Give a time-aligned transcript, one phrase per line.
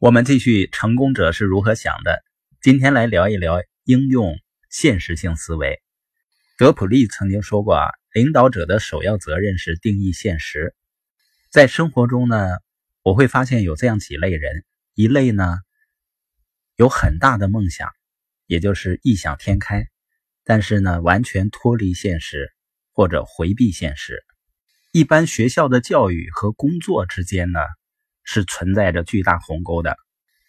[0.00, 2.24] 我们继续成功者是如何想的。
[2.62, 4.34] 今天来聊一聊应用
[4.70, 5.78] 现实性思维。
[6.56, 10.74] 德普利曾经说过啊，领导者的首要责任是定义现实。
[11.50, 12.48] 在生活中呢，
[13.02, 15.58] 我会发现有这样几类人：一类呢
[16.76, 17.90] 有很大的梦想，
[18.46, 19.86] 也就是异想天开，
[20.44, 22.50] 但是呢完全脱离现实
[22.94, 24.24] 或者回避现实。
[24.92, 27.60] 一般学校的教育和工作之间呢。
[28.24, 29.96] 是存在着巨大鸿沟的。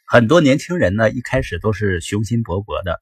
[0.06, 3.00] 很多年轻人呢，一开始都是雄心勃勃的，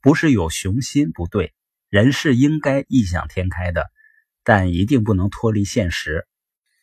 [0.00, 1.52] 不是有雄心不对，
[1.88, 3.90] 人是应该异想天开的，
[4.44, 6.26] 但一定不能脱离现实。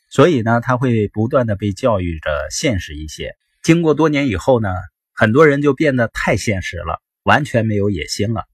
[0.09, 3.35] 所以呢，他会不断的被教育着现实一些。
[3.61, 4.69] 经过多年以后呢，
[5.13, 8.45] 很多人就变得太现实了，完全没有野心了。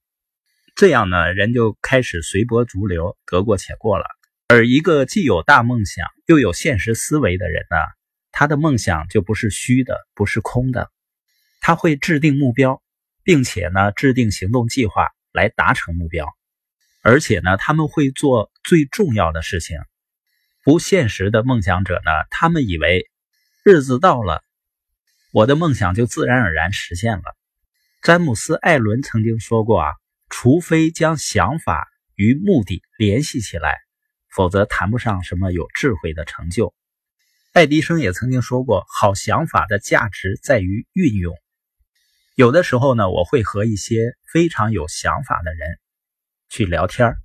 [0.76, 4.06] 这样呢，人就开始随波逐流，得过且过了。
[4.48, 7.78] 而一个既有大梦想又有现实思维的人呢？
[8.38, 10.92] 他的梦想就不是虚的，不是空的，
[11.62, 12.84] 他会制定目标，
[13.24, 16.28] 并且呢制定行动计划来达成目标，
[17.02, 19.80] 而且呢他们会做最重要的事情。
[20.66, 23.10] 不现实的梦想者呢，他们以为
[23.64, 24.44] 日子到了，
[25.32, 27.38] 我的梦想就自然而然实现了。
[28.02, 29.94] 詹姆斯·艾伦曾经说过啊，
[30.30, 33.78] 除非将想法与目的联系起来，
[34.30, 36.76] 否则谈不上什么有智慧的成就。
[37.56, 41.34] 爱迪生也曾经说过：“好想法的价值在于运用。”
[42.36, 45.80] 有的时候呢，我会和一些非常有想法的人
[46.50, 47.16] 去聊天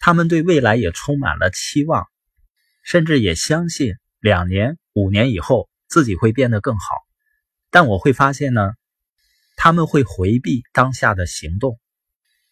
[0.00, 2.06] 他们对未来也充满了期望，
[2.82, 6.84] 甚至也相信两年、五年以后自己会变得更好。
[7.70, 8.74] 但我会发现呢，
[9.56, 11.80] 他们会回避当下的行动。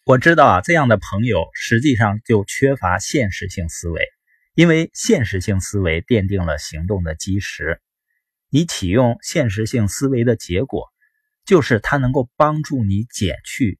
[0.03, 4.01] 我知道啊，这样的朋友实际上就缺乏现实性思维。
[4.55, 7.81] 因为现实性思维奠定了行动的基石，
[8.49, 10.93] 你启用现实性思维的结果，
[11.43, 13.79] 就是它能够帮助你减去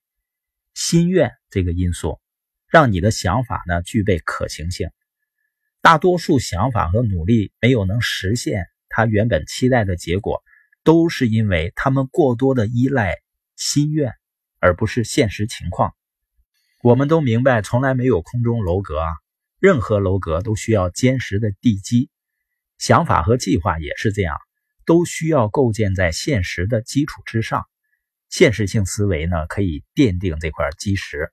[0.74, 2.20] 心愿这个因素，
[2.68, 4.90] 让你的想法呢具备可行性。
[5.80, 10.44] 大多数想法和努力没有能实现他原本期待的结果，
[10.84, 13.18] 都是因为他们过多的依赖
[13.56, 14.16] 心愿，
[14.60, 15.94] 而不是现实情况。
[16.82, 19.23] 我们都明白，从来没有空中楼阁啊。
[19.64, 22.10] 任何楼阁都需要坚实的地基，
[22.80, 24.36] 想法和计划也是这样，
[24.86, 27.66] 都需要构建在现实的基础之上。
[28.30, 31.32] 现实性思维呢，可以奠定这块基石。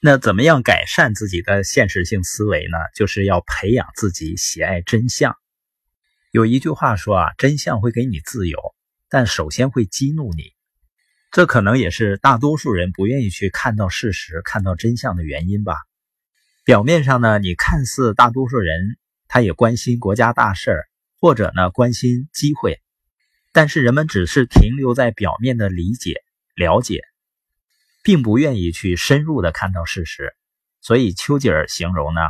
[0.00, 2.78] 那怎么样改善自己的现实性思维呢？
[2.96, 5.36] 就是要培养自己喜爱真相。
[6.30, 8.58] 有一句话说啊，真相会给你自由，
[9.10, 10.44] 但首先会激怒你。
[11.30, 15.76] 这可能也是大多数人不愿意去看到事实、看到真相的原因吧。
[16.62, 18.98] 表面上呢，你看似大多数人
[19.28, 20.84] 他也关心国家大事
[21.18, 22.80] 或者呢关心机会，
[23.52, 26.22] 但是人们只是停留在表面的理解、
[26.54, 27.02] 了解，
[28.02, 30.34] 并不愿意去深入的看到事实。
[30.82, 32.20] 所以丘吉尔形容呢，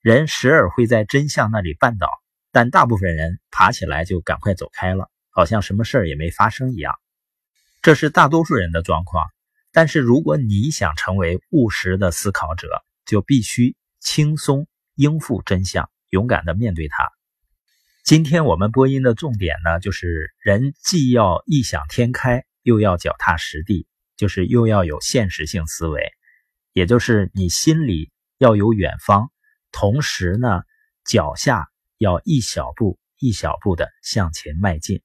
[0.00, 2.08] 人时而会在真相那里绊倒，
[2.52, 6.94] 但大部分人爬起来就赶快走开了，好像什么事儿也没发生一样。
[7.82, 9.26] 这是大多数人的状况。
[9.72, 17.10] 但是如果你想成为务实的思考者，就必须轻松应付真相，勇敢的面对它。
[18.04, 26.12] 今天我们播音的重点呢，就是人既要异想天开，又要脚踏实地，就是又要有现实性思维，
[26.72, 29.30] 也就是你心里要有远方，
[29.72, 30.62] 同时呢，
[31.04, 31.68] 脚下
[31.98, 35.02] 要一小步一小步的向前迈进。